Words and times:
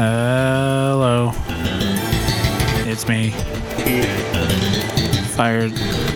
Hello. 0.00 1.32
It's 2.86 3.08
me. 3.08 3.30
Fire 5.34 5.68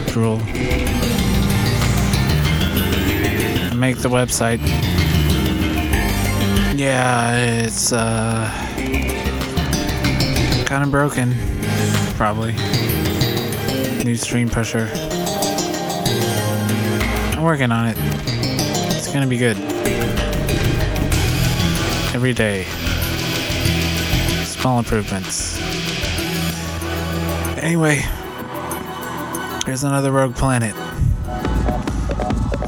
Drool. 0.07 0.37
Make 3.75 3.97
the 3.97 4.09
website. 4.09 4.61
Yeah, 6.79 7.37
it's 7.65 7.93
uh 7.93 8.49
kind 10.65 10.85
of 10.85 10.93
broken. 10.93 11.35
Probably. 12.15 12.53
New 14.05 14.15
stream 14.15 14.49
pressure. 14.49 14.89
I'm 17.37 17.43
working 17.43 17.73
on 17.73 17.89
it. 17.89 17.97
It's 17.99 19.13
gonna 19.13 19.27
be 19.27 19.39
good. 19.39 19.57
Every 22.15 22.33
day. 22.33 22.65
Small 24.63 24.79
improvements. 24.79 25.61
Anyway, 27.59 28.01
here's 29.67 29.83
another 29.83 30.13
rogue 30.13 30.37
planet. 30.37 30.73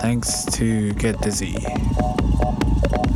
Thanks 0.00 0.44
to 0.56 0.92
Get 0.94 1.20
Dizzy. 1.20 1.54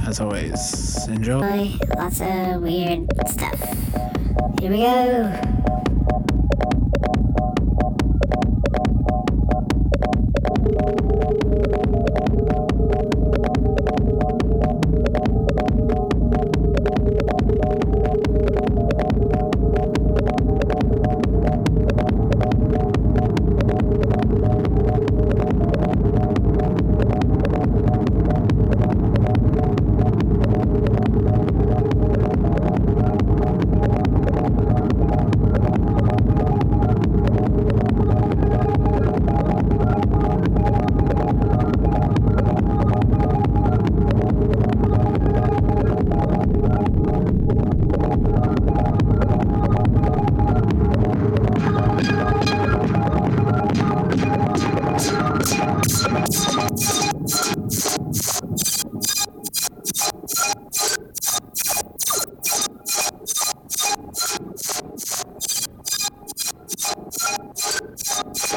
As 0.06 0.20
always, 0.20 1.08
enjoy. 1.08 1.72
Lots 1.96 2.20
of 2.20 2.62
weird 2.62 3.08
stuff. 3.26 3.58
Here 4.60 4.70
we 4.70 4.78
go. 4.78 5.67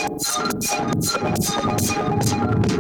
Thank 0.02 0.32
you. 2.70 2.71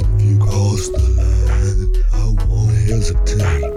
If 0.00 0.22
you 0.22 0.38
cross 0.38 0.88
the 0.88 0.98
line, 1.18 2.04
I 2.12 2.46
won't 2.48 2.74
hesitate 2.88 3.73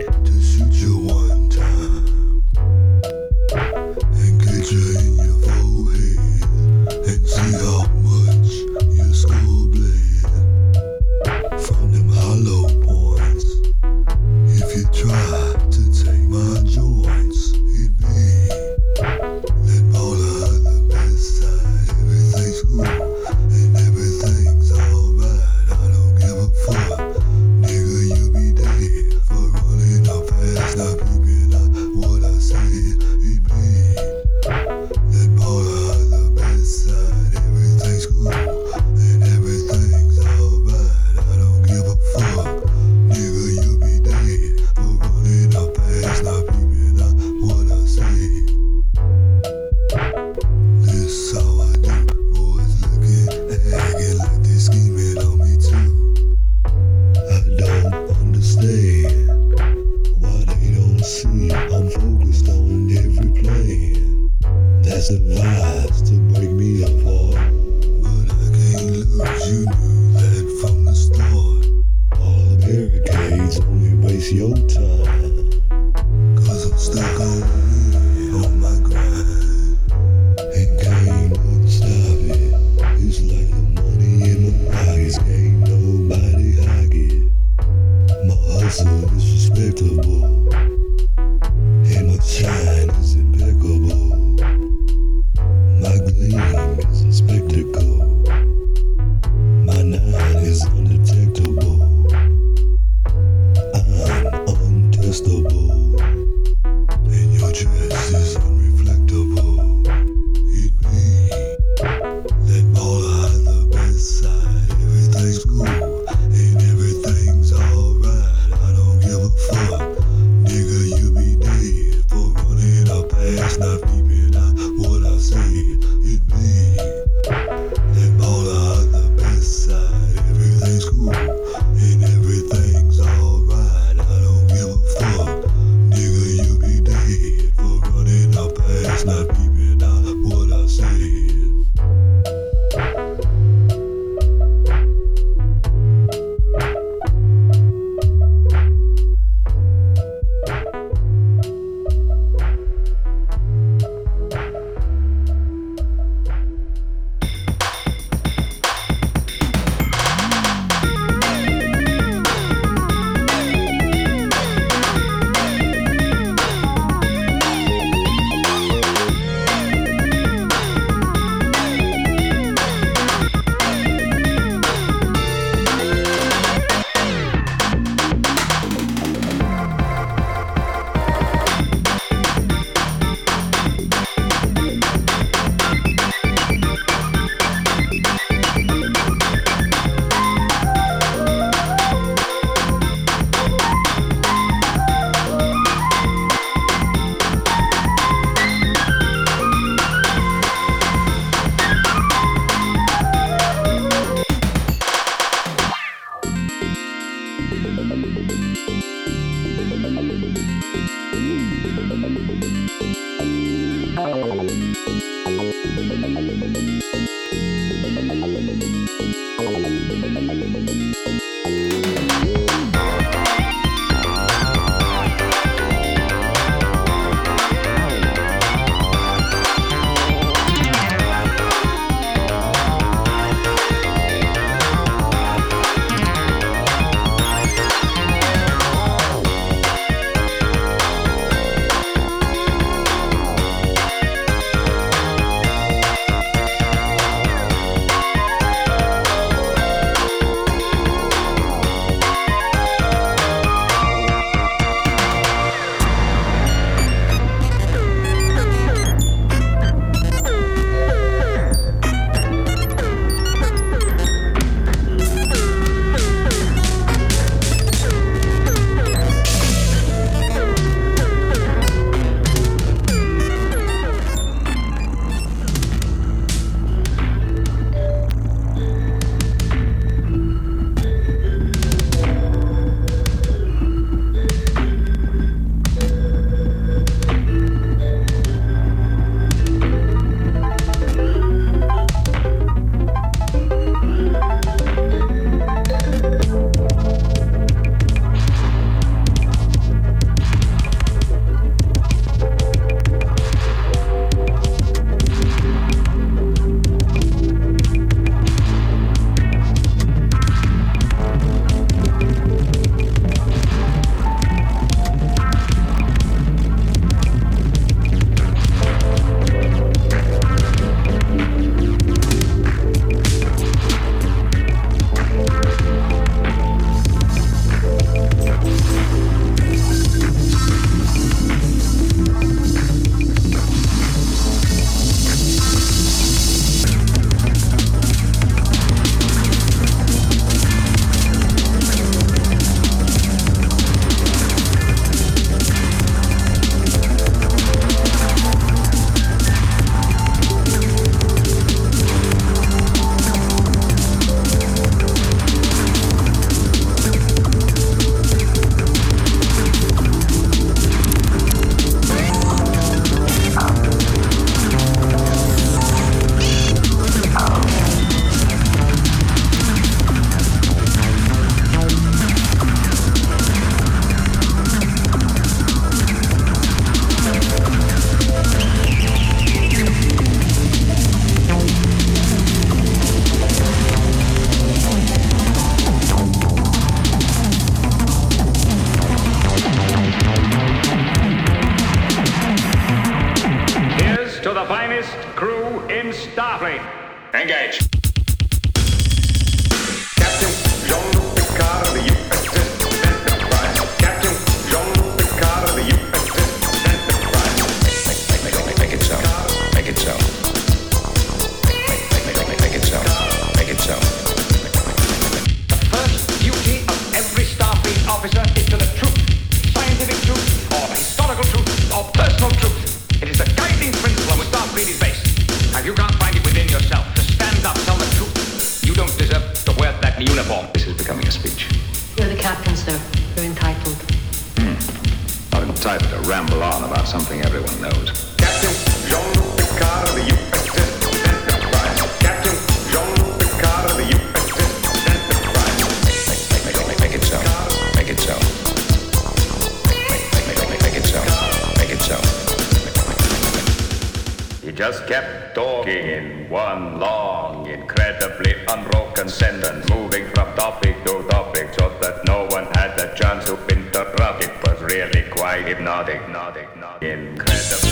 moving 459.69 460.07
from 460.09 460.33
topic 460.35 460.83
to 460.85 461.03
topic 461.09 461.53
so 461.53 461.69
that 461.81 462.05
no 462.05 462.25
one 462.25 462.45
had 462.53 462.75
the 462.77 462.87
chance 462.95 463.25
to 463.25 463.35
interrupt. 463.47 464.23
It 464.23 464.31
was 464.43 464.61
really 464.61 465.03
quite 465.09 465.45
hypnotic, 465.47 466.07
not 466.09 466.35
hypnotic. 466.35 466.83
incredible. 466.83 467.66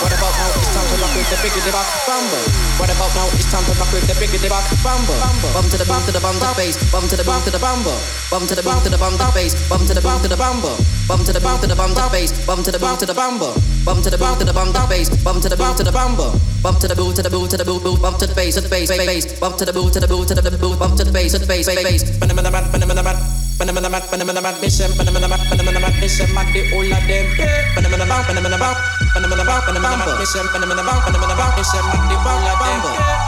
What 0.00 0.12
about 0.12 0.32
now? 0.40 0.48
It's 0.56 0.72
time 0.72 0.88
to 0.88 0.96
rock 0.96 1.12
with 1.12 1.28
the 1.28 1.36
biggity 1.44 1.72
box 1.72 1.88
bumble. 2.08 2.44
What 2.80 2.88
about 2.88 3.12
now? 3.12 3.28
It's 3.36 3.44
time 3.52 3.64
to 3.68 3.72
rock 3.76 3.92
with 3.92 4.06
the 4.08 4.16
biggity 4.16 4.48
box 4.48 4.72
bumble. 4.80 5.16
Bum 5.52 5.68
to 5.68 5.76
the 5.76 5.84
bum 5.84 6.00
to 6.06 6.12
the 6.12 6.20
bum 6.20 6.36
to 6.40 6.48
the 6.48 6.54
bass. 6.56 6.76
Bum 6.88 7.04
to 7.08 7.16
the 7.16 7.24
bum 7.24 7.42
to 7.44 7.50
the 7.50 7.58
bumble. 7.60 7.98
Bum 8.30 8.46
to 8.48 8.54
the 8.56 8.64
bum 8.64 8.80
to 8.84 8.88
the 8.88 8.96
bum 8.96 9.12
to 9.12 9.24
the 9.24 9.32
bass. 9.36 9.52
Bum 9.68 9.84
to 9.84 9.92
the 9.92 10.00
bum 10.00 10.22
to 10.22 10.28
the 10.28 10.36
bumble. 10.36 10.76
Bum 11.08 11.20
to 11.24 11.32
the 11.32 11.40
bum 11.40 11.60
to 11.60 11.66
the 11.68 11.76
bum 11.76 11.92
to 11.92 12.00
the 12.00 12.08
bass. 12.08 12.32
Bum 12.46 12.62
to 12.64 12.70
the 12.72 12.78
bum 12.80 12.96
to 12.96 13.06
the 13.06 13.12
bumble. 13.12 13.52
Bum 13.84 13.98
to 14.00 14.10
the 14.10 14.16
bum 14.16 14.38
to 14.40 14.44
the 14.44 14.54
bum 14.56 14.72
to 14.72 14.80
the 14.80 14.86
bass. 14.88 15.08
Bum 15.24 15.36
to 15.40 15.48
the 15.48 15.56
bum 15.56 15.76
to 15.76 15.84
the 15.84 15.92
bumble. 15.92 16.32
Bump 16.64 16.80
to 16.80 16.88
the 16.88 16.96
boo 16.96 17.12
to 17.12 17.20
the 17.20 17.30
boo 17.30 17.46
to 17.48 17.56
the 17.56 17.64
boo 17.64 17.80
boo. 17.80 18.00
Bump 18.00 18.16
to 18.16 18.26
the 18.26 18.34
bass 18.34 18.56
to 18.56 18.64
the 18.64 18.72
bass 18.72 18.88
bass. 18.88 19.24
Bump 19.38 19.56
to 19.60 19.64
the 19.64 19.72
boo 19.76 19.90
to 19.92 20.00
the 20.00 20.08
boo 20.08 20.24
to 20.24 20.32
the 20.32 20.56
boo. 20.56 20.72
Bump 20.76 20.96
to 20.96 21.04
the 21.04 21.12
bass 21.12 21.32
to 21.32 21.38
the 21.38 21.46
bass 21.46 21.68
bass 21.68 21.84
bass. 21.84 23.45
Banana 23.56 23.88
mat 23.88 24.04
banana 24.10 24.40
mat 24.44 24.60
mission. 24.60 24.92
Banana 25.00 25.28
mat 25.28 25.40
banana 25.48 25.80
mat 25.80 25.96
mission. 25.96 26.28
Mat 26.36 26.52
the 26.52 26.60
all 26.76 26.92
of 26.92 27.04
them. 27.08 27.26
Banana 27.74 28.04
mat 28.04 28.28
banana 28.28 28.58
mat. 28.60 28.76
Banana 29.16 29.44
mat 29.48 29.62
banana 29.64 29.96
mat 29.96 30.18
mission. 30.20 30.46
Banana 30.52 30.82
mat 30.84 31.00
banana 31.08 31.34
mat 31.40 31.56
mission. 31.56 31.84
Mat 31.88 32.02
the 32.04 32.16
all 32.20 32.46
of 32.52 32.58
them. 32.60 32.80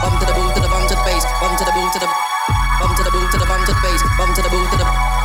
Bump 0.05 0.15
to 0.21 0.25
the 0.29 0.33
boo 0.37 0.53
to 0.53 0.59
the 0.61 0.69
bum 0.69 0.85
to 0.85 0.93
the 0.93 1.01
bass. 1.01 1.25
Bump 1.41 1.57
to 1.57 1.65
the 1.65 1.73
boo 1.73 1.89
to 1.93 1.99
the 1.99 2.07
bum 2.79 2.91
to 2.93 3.03
the 3.03 3.11
boo 3.11 3.25
to 3.25 3.37
the 3.41 3.45
bum 3.49 3.61
to 3.65 3.73
the 3.73 3.81
bass. 3.81 4.01
Bump 4.17 4.35
to 4.37 4.41
the 4.45 4.49
boo 4.53 4.65
to 4.69 4.77
the 4.77 5.18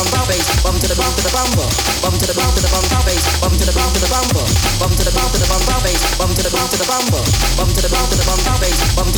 bum 0.00 0.08
bum 0.16 0.28
bass. 0.28 0.48
Bum 0.64 0.76
to 0.80 0.88
the 0.88 0.96
bum 0.96 1.12
to 1.12 1.22
the 1.22 1.32
bumble. 1.36 1.68
Bum 2.00 2.14
to 2.16 2.26
the 2.26 2.32
bum 2.32 2.48
to 2.56 2.60
the 2.64 2.70
bum 2.72 2.84
the 2.88 2.98
bass. 3.04 3.24
Bum 3.40 3.52
to 3.52 3.64
the 3.68 3.72
bum 3.76 3.92
to 3.92 4.00
the 4.00 4.08
bumble. 4.08 4.46
Bum 4.80 4.88
bum 4.88 4.92
to 4.96 5.04
the 5.04 5.12
bum 5.12 5.28
to 5.28 5.38
the 5.38 5.48
bum 5.48 5.60
the 5.68 5.76
bass. 5.84 6.00
Bum 6.16 6.30
to 6.32 6.42
the 6.42 6.50
bum 6.50 6.68
to 6.72 6.76
the. 6.80 6.88
Bum 6.88 7.20
the 7.20 7.20
bum 7.60 7.68
to 7.68 7.80
the 7.80 7.88
bum 7.92 8.08
to 8.08 8.16
the 8.16 8.24
bass. 8.24 8.40
Bum 8.40 8.40
to 8.40 8.80
the 8.80 8.96
bum 8.96 9.09